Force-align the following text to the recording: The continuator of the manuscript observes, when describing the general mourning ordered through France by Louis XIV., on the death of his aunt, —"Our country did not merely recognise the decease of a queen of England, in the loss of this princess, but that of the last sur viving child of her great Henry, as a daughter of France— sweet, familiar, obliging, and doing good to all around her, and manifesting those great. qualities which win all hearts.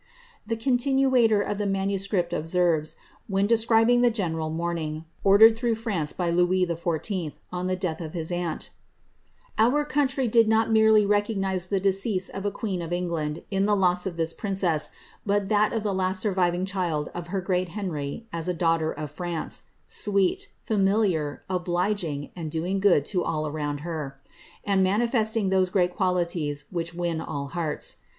The 0.47 0.55
continuator 0.57 1.43
of 1.43 1.59
the 1.59 1.67
manuscript 1.67 2.33
observes, 2.33 2.95
when 3.27 3.45
describing 3.45 4.01
the 4.01 4.09
general 4.09 4.49
mourning 4.49 5.05
ordered 5.23 5.55
through 5.55 5.75
France 5.75 6.11
by 6.11 6.31
Louis 6.31 6.65
XIV., 6.65 7.33
on 7.51 7.67
the 7.67 7.75
death 7.75 8.01
of 8.01 8.13
his 8.13 8.31
aunt, 8.31 8.71
—"Our 9.59 9.85
country 9.85 10.27
did 10.27 10.47
not 10.49 10.71
merely 10.71 11.05
recognise 11.05 11.67
the 11.67 11.79
decease 11.79 12.29
of 12.29 12.47
a 12.47 12.51
queen 12.51 12.81
of 12.81 12.91
England, 12.91 13.43
in 13.51 13.67
the 13.67 13.75
loss 13.75 14.07
of 14.07 14.17
this 14.17 14.33
princess, 14.33 14.89
but 15.23 15.49
that 15.49 15.71
of 15.71 15.83
the 15.83 15.93
last 15.93 16.19
sur 16.21 16.33
viving 16.33 16.65
child 16.65 17.11
of 17.13 17.27
her 17.27 17.39
great 17.39 17.69
Henry, 17.69 18.25
as 18.33 18.47
a 18.47 18.55
daughter 18.55 18.91
of 18.91 19.11
France— 19.11 19.65
sweet, 19.87 20.49
familiar, 20.63 21.43
obliging, 21.47 22.31
and 22.35 22.49
doing 22.49 22.79
good 22.79 23.05
to 23.05 23.23
all 23.23 23.45
around 23.45 23.81
her, 23.81 24.19
and 24.63 24.81
manifesting 24.81 25.49
those 25.49 25.69
great. 25.69 25.95
qualities 25.95 26.65
which 26.71 26.95
win 26.95 27.21
all 27.21 27.49
hearts. 27.49 27.97